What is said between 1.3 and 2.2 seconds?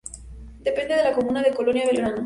de Colonia Belgrano.